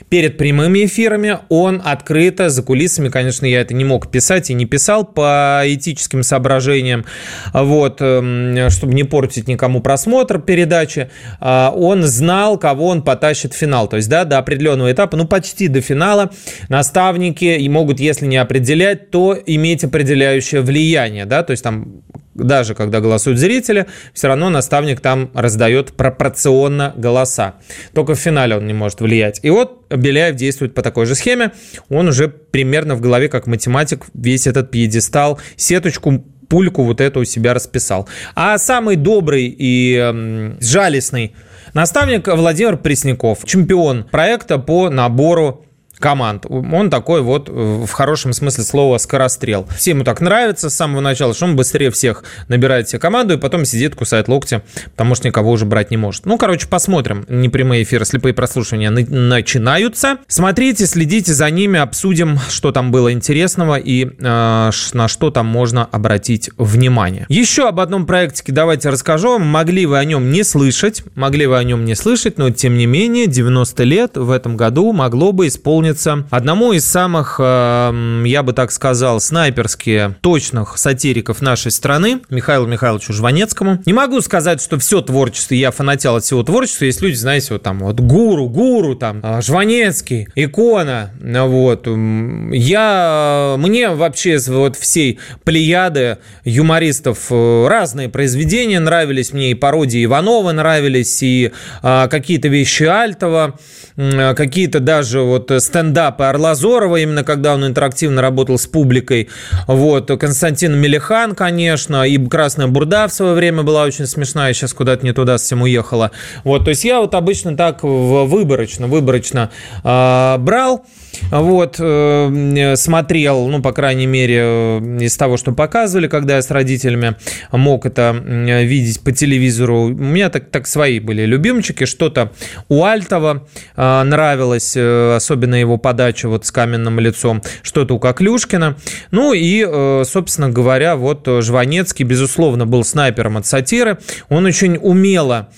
[0.08, 4.64] перед прямыми эфирами он открыто, за кулисами, конечно, я это не мог писать и не
[4.64, 7.04] писал по этическим соображениям,
[7.52, 13.56] вот, эм, чтобы не портить никому просмотр передачи, а, он знал, кого он потащит в
[13.56, 13.88] финал.
[13.88, 16.30] То есть, да, до определенного этапа, ну, почти до финала
[16.68, 22.02] наставники и могут, если не определять, то иметь определяющее влияние, да, то есть там
[22.38, 27.56] даже когда голосуют зрители, все равно наставник там раздает пропорционно голоса.
[27.92, 29.40] Только в финале он не может влиять.
[29.42, 31.52] И вот Беляев действует по такой же схеме.
[31.88, 37.24] Он уже примерно в голове, как математик, весь этот пьедестал, сеточку пульку вот эту у
[37.24, 38.08] себя расписал.
[38.34, 41.34] А самый добрый и э, жалостный
[41.74, 45.66] наставник Владимир Пресняков, чемпион проекта по набору
[45.98, 46.46] команд.
[46.48, 49.66] Он такой вот э, в хорошем смысле слова скорострел.
[49.76, 53.36] Всем ему так нравится с самого начала, что он быстрее всех набирает себе команду и
[53.36, 56.26] потом сидит, кусает локти, потому что никого уже брать не может.
[56.26, 57.24] Ну, короче, посмотрим.
[57.28, 60.18] Непрямые эфиры, слепые прослушивания начинаются.
[60.26, 65.84] Смотрите, следите за ними, обсудим, что там было интересного и э, на что там можно
[65.84, 67.26] обратить внимание.
[67.28, 69.38] Еще об одном проекте давайте расскажу.
[69.38, 72.86] Могли вы о нем не слышать, могли вы о нем не слышать, но тем не
[72.86, 78.42] менее 90 лет в этом году могло бы исполниться исполнится одному из самых, э, я
[78.42, 83.82] бы так сказал, снайперски точных сатириков нашей страны, Михаилу Михайловичу Жванецкому.
[83.86, 86.84] Не могу сказать, что все творчество, я фанател от всего творчества.
[86.84, 91.86] Есть люди, знаете, вот там вот гуру, гуру, там, э, Жванецкий, икона, вот.
[91.86, 100.52] Я, мне вообще вот всей плеяды юмористов э, разные произведения нравились, мне и пародии Иванова
[100.52, 103.58] нравились, и а, какие-то вещи Альтова,
[103.98, 109.28] какие-то даже вот стендапы Орлазорова, именно когда он интерактивно работал с публикой.
[109.66, 110.06] Вот.
[110.06, 115.12] Константин Мелихан, конечно, и Красная Бурда в свое время была очень смешная, сейчас куда-то не
[115.12, 116.12] туда совсем уехала.
[116.44, 116.64] Вот.
[116.64, 119.50] То есть я вот обычно так выборочно, выборочно
[119.82, 120.84] э, брал.
[121.30, 126.50] Вот, э, смотрел, ну, по крайней мере, э, из того, что показывали, когда я с
[126.50, 127.16] родителями
[127.52, 129.82] мог это видеть по телевизору.
[129.82, 131.84] У меня так, так свои были любимчики.
[131.84, 132.32] Что-то
[132.68, 138.76] у Альтова э, нравилось, особенно его подача вот с каменным лицом, что-то у Коклюшкина.
[139.10, 139.64] Ну и,
[140.04, 143.98] собственно говоря, вот Жванецкий, безусловно, был снайпером от сатиры.
[144.28, 145.48] Он очень умело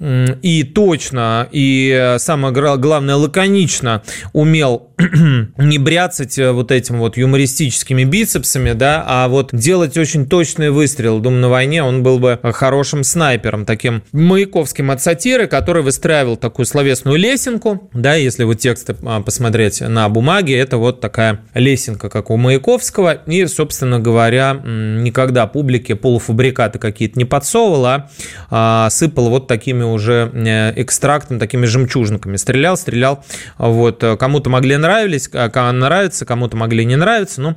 [0.00, 4.88] и точно, и э, самое главное, лаконично умел
[5.58, 11.20] не бряцать э, вот этим вот юмористическими бицепсами, да, а вот делать очень точный выстрел.
[11.20, 16.64] Думаю, на войне он был бы хорошим снайпером, таким маяковским от сатиры, который выстраивал такую
[16.64, 22.30] словесную лесенку, да, если вот тексты а, посмотреть на бумаге, это вот такая лесенка, как
[22.30, 28.10] у Маяковского, и, собственно говоря, никогда публике полуфабрикаты какие-то не подсовывал, а,
[28.50, 32.36] а сыпал вот такими уже э, экстрактом, такими жемчужинками.
[32.36, 33.24] Стрелял, стрелял.
[33.58, 34.04] Вот.
[34.18, 37.56] Кому-то могли нравились, кому нравится, кому-то могли не нравиться, но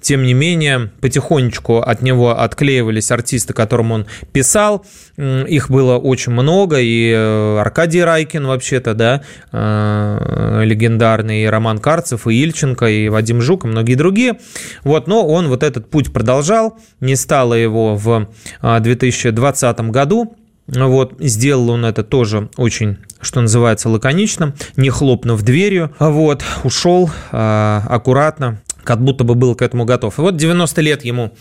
[0.00, 4.84] тем не менее потихонечку от него отклеивались артисты, которым он писал.
[5.16, 12.26] Их было очень много, и э, Аркадий Райкин вообще-то, да, э, легендарный, и Роман Карцев,
[12.26, 14.38] и Ильченко, и Вадим Жук, и многие другие.
[14.84, 18.28] Вот, но он вот этот путь продолжал, не стало его в
[18.62, 20.36] 2020 году,
[20.68, 25.92] вот, сделал он это тоже очень, что называется, лаконично, не хлопнув дверью.
[25.98, 30.18] Вот, ушел а, аккуратно, как будто бы был к этому готов.
[30.18, 31.32] И вот 90 лет ему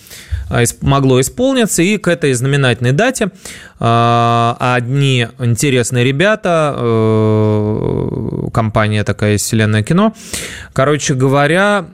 [0.49, 3.29] а, могло исполниться, и к этой знаменательной дате
[3.79, 10.13] а, одни интересные ребята, э, компания такая «Вселенная кино»,
[10.73, 11.85] короче говоря,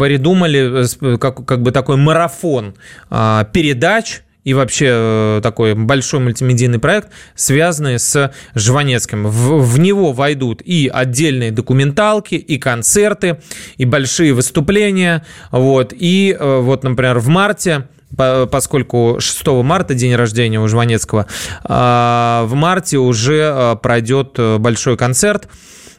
[0.00, 2.74] придумали как, как бы такой марафон
[3.10, 9.26] передач и вообще э, такой большой мультимедийный проект, связанный с Жванецким.
[9.26, 13.40] В, в него войдут и отдельные документалки, и концерты,
[13.76, 15.26] и большие выступления.
[15.50, 15.92] Вот.
[15.92, 21.26] И э, вот, например, в марте поскольку 6 марта день рождения у Жванецкого,
[21.64, 25.48] а, в марте уже э, пройдет большой концерт.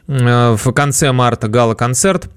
[0.06, 2.30] В конце марта гала-концерт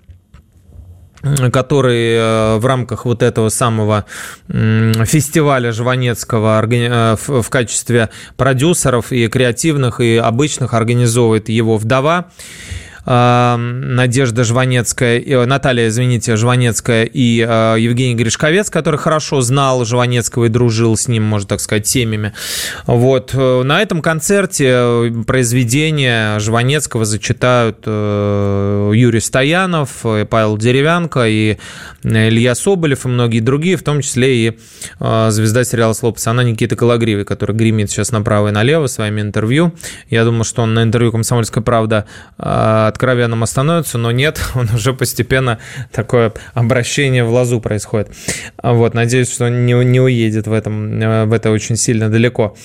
[1.52, 4.06] который э, в рамках вот этого самого
[4.48, 12.28] фестиваля Жванецкого э, в качестве продюсеров и креативных, и обычных организовывает его вдова.
[13.06, 20.50] Надежда Жванецкая, э, Наталья, извините, Жванецкая и э, Евгений Гришковец, который хорошо знал Жванецкого и
[20.50, 22.34] дружил с ним, можно так сказать, семьями.
[22.86, 23.32] Вот.
[23.34, 31.58] Э, на этом концерте произведения Жванецкого зачитают Юрий Стоянов, Павел Деревянко и
[32.04, 34.60] Илья Соболев и многие другие, в том числе и
[35.00, 39.74] звезда сериала «Слово пацана» Никита Калагривый, который гремит сейчас направо и налево своими интервью.
[40.10, 42.06] Я думаю, что он на интервью «Комсомольская правда»
[42.92, 45.60] откровенным остановится, но нет, он уже постепенно
[45.92, 48.10] такое обращение в лазу происходит.
[48.62, 52.56] Вот, надеюсь, что он не, не уедет в, этом, э, в это очень сильно далеко.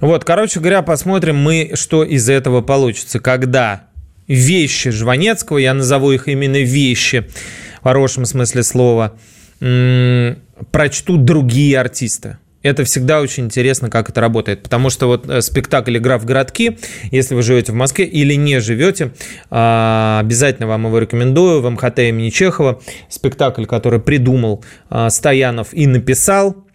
[0.00, 3.20] Вот, короче говоря, посмотрим мы, что из этого получится.
[3.20, 3.82] Когда
[4.26, 7.28] вещи Жванецкого, я назову их именно вещи,
[7.80, 9.18] в хорошем смысле слова,
[10.70, 14.62] прочтут другие артисты это всегда очень интересно, как это работает.
[14.62, 16.78] Потому что вот э, спектакль «Игра в городки»,
[17.10, 19.12] если вы живете в Москве или не живете,
[19.50, 21.60] а, обязательно вам его рекомендую.
[21.60, 26.56] В МХТ имени Чехова спектакль, который придумал а, Стоянов и написал–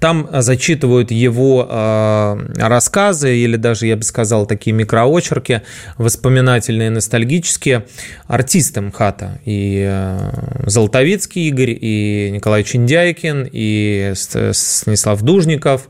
[0.00, 5.62] там а, зачитывают его э, рассказы или даже, я бы сказал, такие микроочерки,
[5.98, 7.86] воспоминательные, ностальгические,
[8.26, 9.40] артисты МХАТа.
[9.44, 15.88] И э, Золотовицкий Игорь, и Николай Чиндяйкин, и Станислав Дужников,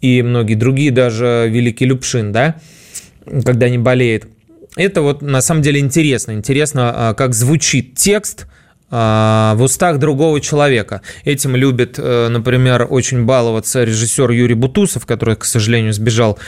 [0.00, 2.56] и многие другие, даже Великий Любшин, да,
[3.44, 4.26] когда не болеет.
[4.76, 6.32] Это вот на самом деле интересно.
[6.32, 8.57] Интересно, как звучит текст– а,
[8.90, 11.02] в устах другого человека.
[11.24, 16.38] Этим любит, э, например, очень баловаться режиссер Юрий Бутусов, который, к сожалению, сбежал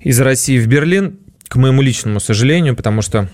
[0.00, 3.28] из России в Берлин, к моему личному сожалению, потому что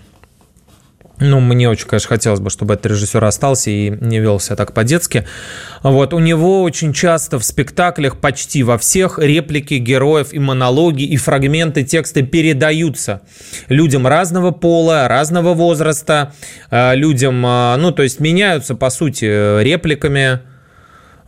[1.20, 4.72] ну, мне очень, конечно, хотелось бы, чтобы этот режиссер остался и не вел себя так
[4.72, 5.26] по-детски.
[5.82, 11.16] Вот, у него очень часто в спектаклях, почти во всех, реплики героев и монологи, и
[11.18, 13.20] фрагменты текста передаются
[13.68, 16.32] людям разного пола, разного возраста,
[16.70, 20.40] э, людям, э, ну, то есть меняются, по сути, репликами,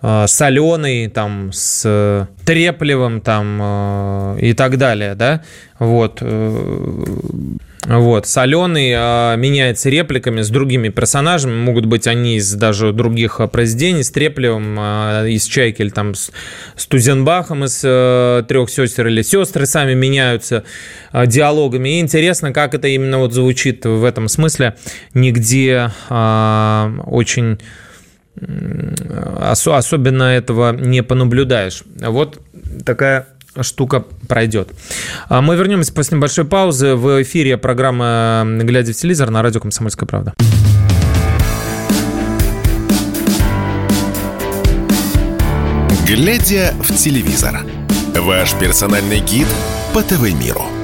[0.00, 5.42] э, с Аленой, там, с Треплевым, там, и так далее, да,
[5.78, 6.22] вот.
[7.84, 13.48] Вот, соленый э, меняется репликами с другими персонажами, могут быть они из даже других а,
[13.48, 16.30] произведений, с Треплевым, э, из Чайки или там с,
[16.76, 20.62] с Тузенбахом из э, «Трех сестер» или сестры сами меняются
[21.12, 21.96] э, диалогами.
[21.98, 24.76] И интересно, как это именно вот звучит в этом смысле,
[25.12, 27.58] нигде э, очень
[29.44, 31.82] особенно этого не понаблюдаешь.
[32.00, 32.40] Вот
[32.84, 33.28] такая
[33.60, 34.70] штука пройдет.
[35.28, 36.94] А мы вернемся после небольшой паузы.
[36.94, 40.34] В эфире программа «Глядя в телевизор» на радио «Комсомольская правда».
[46.06, 47.64] «Глядя в телевизор»–
[48.16, 49.46] ваш персональный гид
[49.94, 50.81] по ТВ-миру.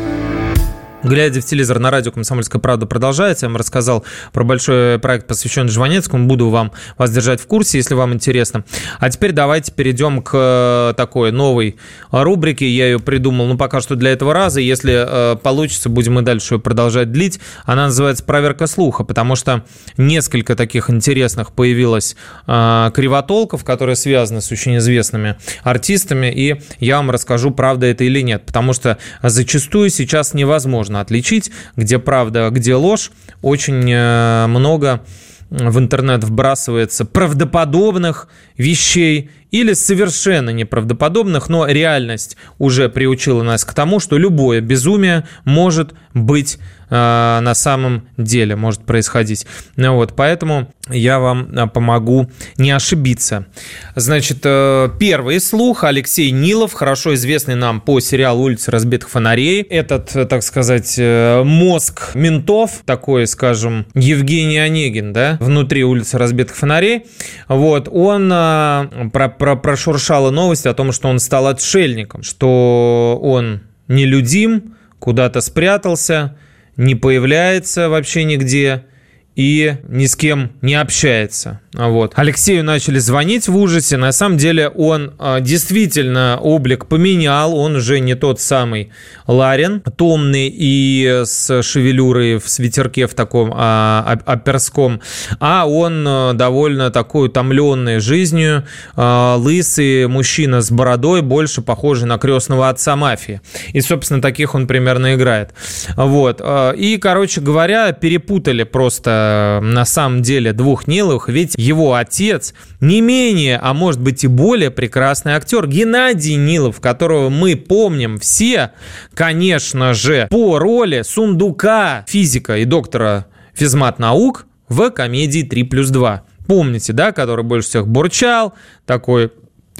[1.04, 3.46] Глядя в телевизор на радио «Комсомольская правда» продолжается.
[3.46, 6.26] Я вам рассказал про большой проект, посвященный Жванецкому.
[6.26, 8.64] Буду вам вас держать в курсе, если вам интересно.
[8.98, 11.76] А теперь давайте перейдем к э, такой новой
[12.10, 12.68] рубрике.
[12.68, 14.60] Я ее придумал, ну, пока что для этого раза.
[14.60, 17.38] Если э, получится, будем и дальше ее продолжать длить.
[17.64, 19.64] Она называется «Проверка слуха», потому что
[19.96, 22.16] несколько таких интересных появилось
[22.48, 26.26] э, кривотолков, которые связаны с очень известными артистами.
[26.26, 28.46] И я вам расскажу, правда это или нет.
[28.46, 33.10] Потому что зачастую сейчас невозможно отличить, где правда, где ложь.
[33.42, 35.02] Очень э, много
[35.50, 44.00] в интернет вбрасывается правдоподобных вещей или совершенно неправдоподобных, но реальность уже приучила нас к тому,
[44.00, 46.58] что любое безумие может быть
[46.90, 46.94] э,
[47.40, 49.46] на самом деле, может происходить.
[49.76, 53.46] Ну вот, поэтому я вам э, помогу не ошибиться.
[53.94, 59.62] Значит, э, первый слух Алексей Нилов, хорошо известный нам по сериалу «Улица разбитых фонарей».
[59.62, 66.56] Этот, э, так сказать, э, мозг ментов, такой, скажем, Евгений Онегин, да, внутри «Улицы разбитых
[66.56, 67.06] фонарей»,
[67.48, 73.62] вот, он э, про, про, прошуршала новость о том, что он стал отшельником, что он
[73.86, 76.36] нелюдим, куда-то спрятался,
[76.76, 78.84] не появляется вообще нигде
[79.34, 81.60] и ни с кем не общается.
[81.78, 82.12] Вот.
[82.16, 83.96] Алексею начали звонить в ужасе.
[83.96, 87.56] На самом деле он а, действительно облик поменял.
[87.56, 88.90] Он уже не тот самый
[89.28, 95.00] Ларин, томный и с шевелюрой в свитерке в таком а, оперском,
[95.38, 98.64] а он а, довольно такой утомленный жизнью,
[98.96, 103.40] а, лысый мужчина с бородой, больше похожий на крестного отца мафии.
[103.72, 105.50] И, собственно, таких он примерно играет.
[105.94, 106.42] Вот.
[106.76, 113.58] И, короче говоря, перепутали просто на самом деле двух Ниловых, ведь его отец не менее,
[113.62, 118.72] а может быть и более прекрасный актер Геннадий Нилов, которого мы помним все,
[119.14, 126.24] конечно же, по роли сундука физика и доктора физмат наук в комедии 3 плюс 2.
[126.46, 128.54] Помните, да, который больше всех бурчал,
[128.86, 129.30] такой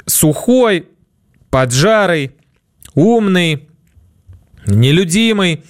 [0.05, 0.89] сухой,
[1.51, 2.33] поджарый,
[2.95, 3.69] умный,
[4.67, 5.65] нелюдимый.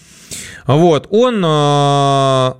[0.66, 2.52] Вот, он э,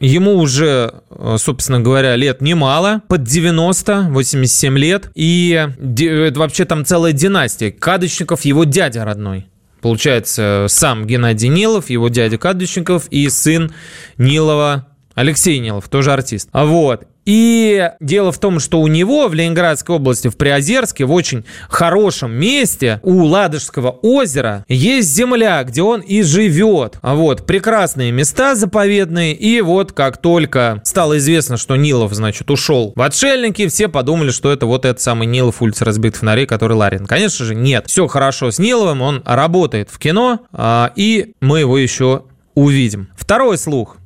[0.00, 5.10] Ему уже, э, собственно говоря, лет немало, под 90, 87 лет.
[5.14, 7.70] И это вообще там целая династия.
[7.72, 9.46] Кадочников его дядя родной.
[9.80, 13.72] Получается, сам Геннадий Нилов, его дядя Кадочников и сын
[14.16, 16.48] Нилова Алексей Нилов, тоже артист.
[16.52, 17.04] А вот.
[17.28, 22.32] И дело в том, что у него в Ленинградской области, в Приозерске, в очень хорошем
[22.32, 26.96] месте, у Ладожского озера, есть земля, где он и живет.
[27.02, 29.34] А вот, прекрасные места заповедные.
[29.34, 34.50] И вот как только стало известно, что Нилов, значит, ушел в отшельники, все подумали, что
[34.50, 37.04] это вот этот самый Нилов улица разбитых фонарей, который Ларин.
[37.04, 37.88] Конечно же, нет.
[37.88, 42.22] Все хорошо с Ниловым, он работает в кино, а, и мы его еще
[42.54, 43.08] увидим.
[43.14, 43.97] Второй слух.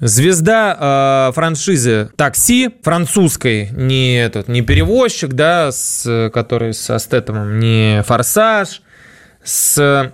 [0.00, 8.02] Звезда э, франшизы такси французской, не этот, не перевозчик, да, с, который со Стэтомом, не
[8.06, 8.80] форсаж,
[9.42, 10.12] с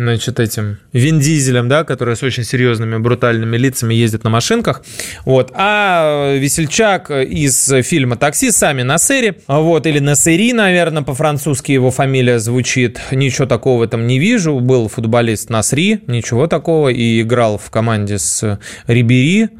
[0.00, 4.82] значит, этим Вин Дизелем, да, который с очень серьезными брутальными лицами ездит на машинках,
[5.24, 11.90] вот, а Весельчак из фильма «Такси» сами на Насери, вот, или Насери, наверное, по-французски его
[11.90, 17.70] фамилия звучит, ничего такого этом не вижу, был футболист Насри, ничего такого, и играл в
[17.70, 19.50] команде с Рибери,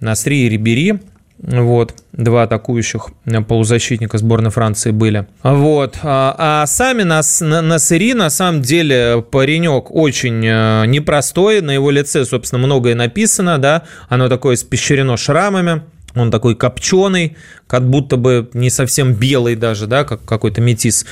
[0.00, 1.00] Насри и Рибери,
[1.42, 3.08] вот, два атакующих
[3.48, 5.26] полузащитника сборной Франции были.
[5.42, 5.96] Вот.
[6.02, 11.62] А, а сами нас, на, Насыри, на самом деле, паренек очень э, непростой.
[11.62, 13.84] На его лице, собственно, многое написано, да.
[14.08, 15.82] Оно такое испещрено шрамами.
[16.14, 17.36] Он такой копченый,
[17.66, 21.06] как будто бы не совсем белый даже, да, как какой-то метис.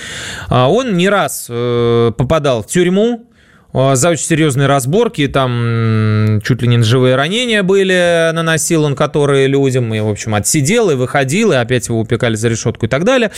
[0.48, 3.27] А он не раз э, попадал в тюрьму,
[3.72, 9.92] за очень серьезные разборки, там чуть ли не ножевые ранения были, наносил он которые людям,
[9.92, 13.30] и, в общем, отсидел и выходил, и опять его упекали за решетку и так далее.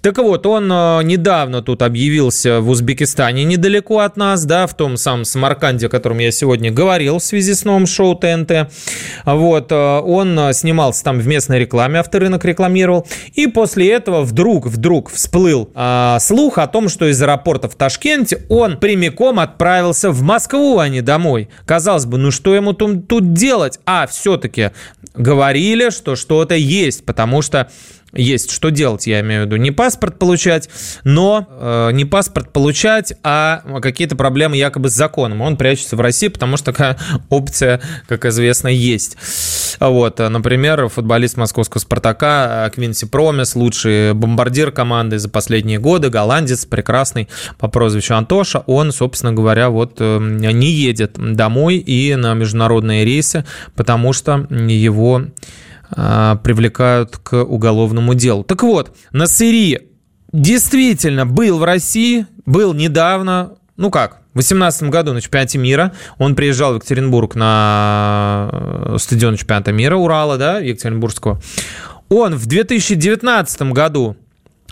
[0.00, 4.96] Так вот, он а, недавно тут объявился в Узбекистане, недалеко от нас, да, в том
[4.96, 8.68] самом Самарканде, о котором я сегодня говорил в связи с новым шоу ТНТ.
[9.24, 15.70] Вот, он снимался там в местной рекламе, авторынок рекламировал, и после этого вдруг, вдруг всплыл
[15.74, 20.78] а, слух о том, что из аэропорта в Ташкенте он прямиком отправился отправился в Москву,
[20.78, 21.48] а не домой.
[21.66, 23.78] Казалось бы, ну что ему тут, тут делать?
[23.84, 24.70] А, все-таки
[25.14, 27.70] говорили, что что-то есть, потому что
[28.12, 29.56] есть что делать, я имею в виду.
[29.56, 30.68] Не паспорт получать,
[31.04, 35.40] но э, не паспорт получать, а какие-то проблемы якобы с законом.
[35.40, 36.98] Он прячется в России, потому что такая
[37.28, 39.16] опция, как известно, есть.
[39.80, 47.28] Вот, например, футболист московского «Спартака» Квинси Промис, лучший бомбардир команды за последние годы, голландец, прекрасный
[47.58, 53.44] по прозвищу Антоша, он, собственно говоря, вот э, не едет домой и на международные рейсы,
[53.74, 55.22] потому что его
[55.90, 58.44] привлекают к уголовному делу.
[58.44, 59.88] Так вот, Насыри
[60.32, 65.92] действительно был в России, был недавно, ну как, в 2018 году на чемпионате мира.
[66.18, 71.40] Он приезжал в Екатеринбург на э, стадион чемпионата мира Урала, да, Екатеринбургского.
[72.10, 74.16] Он в 2019 году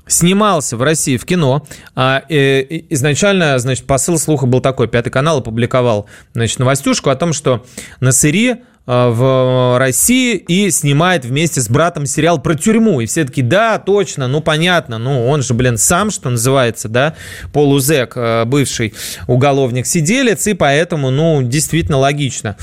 [0.07, 1.67] снимался в России в кино.
[1.95, 4.87] А, э, изначально, значит, посыл слуха был такой.
[4.87, 7.65] Пятый канал опубликовал, значит, новостюшку о том, что
[8.01, 8.57] Насыри
[8.87, 13.01] в России и снимает вместе с братом сериал про тюрьму.
[13.01, 17.15] И все таки да, точно, ну понятно, ну он же, блин, сам, что называется, да,
[17.53, 18.95] полузек, э, бывший
[19.27, 22.57] уголовник-сиделец, и поэтому, ну, действительно логично.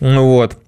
[0.00, 0.58] Вот.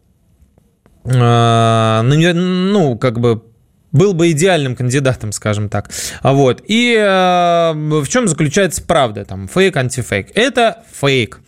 [1.04, 3.42] Э, ну, как бы
[3.90, 5.90] был бы идеальным кандидатом, скажем так.
[6.22, 6.62] Вот.
[6.66, 9.24] И э, в чем заключается правда?
[9.24, 10.28] Там фейк, антифейк.
[10.34, 11.40] Это фейк.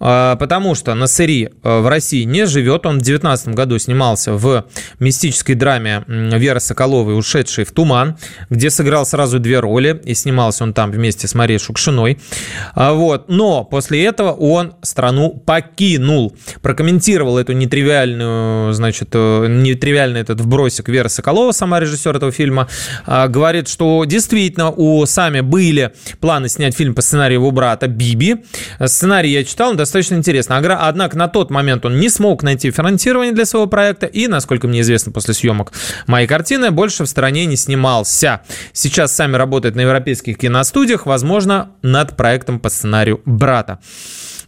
[0.00, 2.86] А, потому что Насыри в России не живет.
[2.86, 4.66] Он в 2019 году снимался в
[4.98, 8.16] мистической драме Веры Соколовой «Ушедший в туман»,
[8.48, 12.18] где сыграл сразу две роли, и снимался он там вместе с Марией Шукшиной.
[12.74, 13.28] А, вот.
[13.28, 16.36] Но после этого он страну покинул.
[16.62, 22.68] Прокомментировал эту нетривиальную, значит, э, нетривиальный этот вбросик Вера Соколова, сама режиссер этого фильма,
[23.06, 28.36] а, говорит, что действительно у Сами были планы снять фильм по сценарию его брата Биби.
[28.84, 30.56] Сценарий я читал, он достаточно интересно.
[30.56, 34.80] Однако на тот момент он не смог найти финансирование для своего проекта и, насколько мне
[34.80, 35.72] известно, после съемок
[36.06, 38.42] моей картины больше в стране не снимался.
[38.72, 43.80] Сейчас Сами работает на европейских киностудиях, возможно, над проектом по сценарию брата.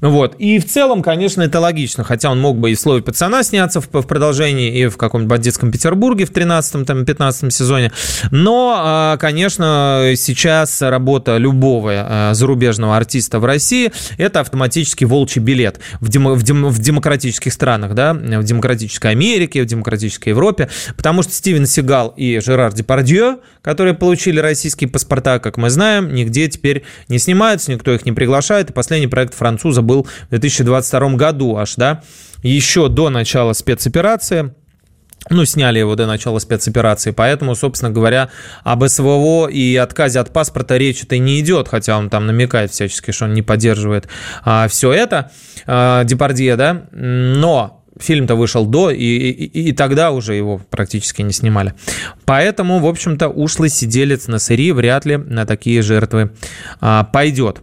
[0.02, 0.34] Вот.
[0.38, 3.80] И в целом, конечно, это логично, хотя он мог бы и в «Слове пацана» сняться
[3.80, 7.92] в, в продолжении, и в каком-нибудь «Бандитском Петербурге» в 13-15 сезоне.
[8.32, 15.78] Но, а, конечно, сейчас работа любого а, зарубежного артиста в России– это автоматически волчий билет
[16.00, 21.22] в, дем, в, дем, в демократических странах, да, в демократической Америке, в демократической Европе, потому
[21.22, 26.82] что Стивен Сигал и Жерар Депардье, которые получили российские паспорта, как мы знаем, нигде теперь
[27.06, 31.56] не снимаются, никто их не приглашает, и последний проект француза был был в 2022 году
[31.56, 32.02] аж, да,
[32.42, 34.54] еще до начала спецоперации.
[35.30, 38.28] Ну, сняли его до начала спецоперации, поэтому, собственно говоря,
[38.64, 43.26] об СВО и отказе от паспорта речи-то не идет, хотя он там намекает всячески, что
[43.26, 44.08] он не поддерживает
[44.44, 45.30] а, все это,
[45.64, 51.32] а, Депардье, да, но фильм-то вышел до, и, и, и тогда уже его практически не
[51.32, 51.74] снимали.
[52.24, 56.32] Поэтому, в общем-то, ушлый сиделец на сыри вряд ли на такие жертвы
[56.80, 57.60] а, пойдет.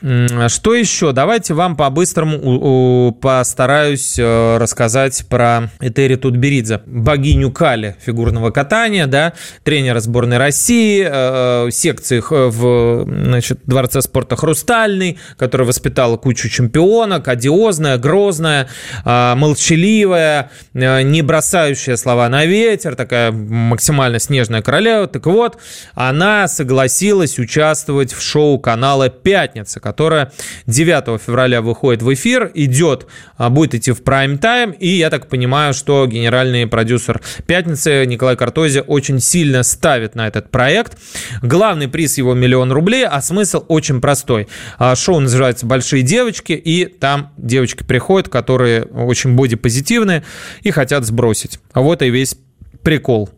[0.00, 1.12] Что еще?
[1.12, 9.32] Давайте вам по-быстрому постараюсь э, рассказать про Этери Тутберидзе, богиню Кали фигурного катания, да,
[9.64, 17.26] тренера сборной России, э, э, секции в значит, Дворце спорта «Хрустальный», которая воспитала кучу чемпионок,
[17.26, 18.68] одиозная, грозная,
[19.04, 25.08] молчаливая, не бросающая слова на ветер, такая максимально снежная королева.
[25.08, 25.58] Так вот,
[25.94, 30.32] она согласилась участвовать в шоу канала «Пятница», которая
[30.66, 33.06] 9 февраля выходит в эфир, идет,
[33.38, 38.84] а, будет идти в прайм-тайм, и я так понимаю, что генеральный продюсер «Пятницы» Николай Картози
[38.86, 40.98] очень сильно ставит на этот проект.
[41.40, 44.46] Главный приз его миллион рублей, а смысл очень простой.
[44.76, 50.22] А, шоу называется «Большие девочки», и там девочки приходят, которые очень бодипозитивные
[50.60, 51.60] и хотят сбросить.
[51.72, 52.36] А вот и весь
[52.82, 53.30] прикол.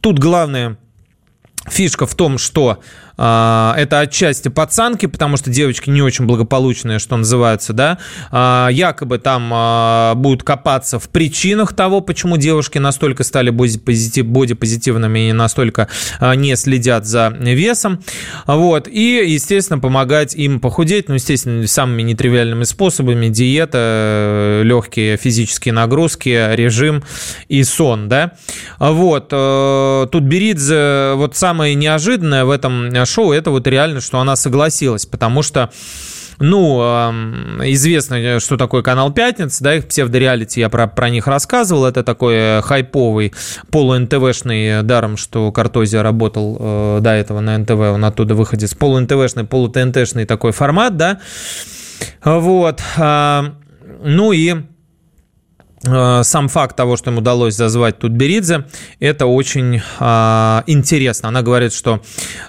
[0.00, 0.78] Тут главное
[1.68, 2.80] фишка в том, что
[3.16, 7.98] это отчасти пацанки, потому что девочки не очень благополучные, что называется, да.
[8.30, 15.32] А, якобы там а, будут копаться в причинах того, почему девушки настолько стали бодипозитивными и
[15.32, 15.88] настолько
[16.20, 18.02] не следят за весом.
[18.46, 18.88] Вот.
[18.88, 23.28] И, естественно, помогать им похудеть, ну, естественно, самыми нетривиальными способами.
[23.28, 27.04] Диета, легкие физические нагрузки, режим
[27.48, 28.32] и сон, да.
[28.78, 29.28] Вот.
[29.32, 35.06] Э, тут Беридзе, вот самое неожиданное в этом шоу, это вот реально, что она согласилась,
[35.06, 35.70] потому что
[36.38, 36.80] ну,
[37.62, 42.60] известно, что такое канал «Пятница», да, их псевдореалити, я про, про них рассказывал, это такой
[42.62, 43.32] хайповый,
[43.70, 50.24] полу-НТВшный, даром, что Картозия работал э, до этого на НТВ, он оттуда выходит, полу-НТВшный, полу-ТНТшный
[50.24, 51.20] такой формат, да,
[52.24, 53.42] вот, э,
[54.02, 54.71] ну и Э,
[55.84, 58.66] сам факт того, что им удалось зазвать Тутберидзе,
[59.00, 61.28] это очень а, интересно.
[61.28, 62.00] Она говорит, что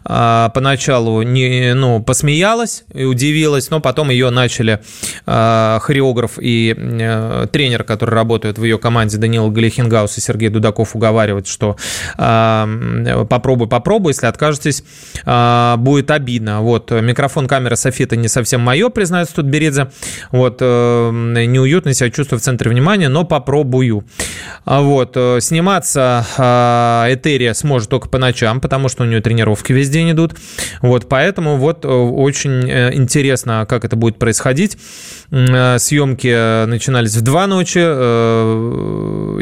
[0.03, 4.81] а, поначалу не, ну, посмеялась и удивилась, но потом ее начали
[5.25, 10.95] а, хореограф и а, тренер, который работает в ее команде, Данила Галихингаус и Сергей Дудаков
[10.95, 11.75] уговаривать, что
[12.17, 14.84] а, попробуй, попробуй, если откажетесь,
[15.25, 16.61] а, будет обидно.
[16.61, 19.89] Вот, микрофон, камера, софита не совсем мое, признается Тутберидзе.
[20.31, 24.05] Вот, а, неуютно себя чувствую в центре внимания, но попробую.
[24.65, 25.13] А вот.
[25.15, 30.11] Э, сниматься а, Этерия сможет только по ночам, потому что у нее тренировки весь день
[30.11, 30.36] идут.
[30.82, 34.78] Вот, поэтому вот э, очень э, интересно, как это будет происходить.
[35.34, 37.79] Съемки начинались в 2 ночи.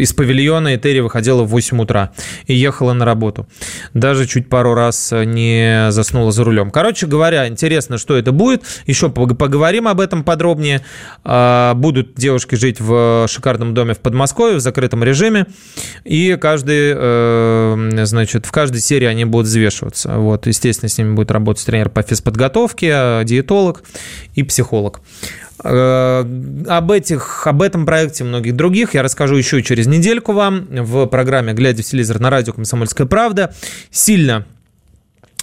[0.01, 2.11] Из павильона Этерия выходила в 8 утра
[2.45, 3.45] и ехала на работу.
[3.93, 6.71] Даже чуть пару раз не заснула за рулем.
[6.71, 8.63] Короче говоря, интересно, что это будет.
[8.85, 10.81] Еще поговорим об этом подробнее.
[11.25, 15.45] А, будут девушки жить в шикарном доме в Подмосковье в закрытом режиме.
[16.05, 20.17] И каждый, э, значит, в каждой серии они будут взвешиваться.
[20.19, 23.83] Вот, естественно, с ними будет работать тренер по физподготовке, диетолог
[24.35, 25.01] и психолог.
[25.63, 26.25] Э,
[26.67, 31.05] об, этих, об этом проекте и многих других я расскажу еще через недельку вам в
[31.05, 33.53] программе «Глядя в телевизор» на радио «Комсомольская правда».
[33.91, 34.45] Сильно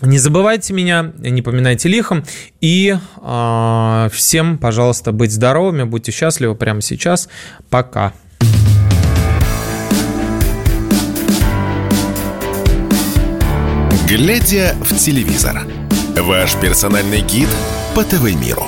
[0.02, 2.24] Не забывайте меня, не поминайте лихом.
[2.60, 7.28] И э, всем, пожалуйста, быть здоровыми, будьте счастливы прямо сейчас.
[7.70, 8.12] Пока.
[14.08, 15.66] Глядя в телевизор.
[16.16, 17.48] Ваш персональный гид
[17.94, 18.64] по ТВ-миру.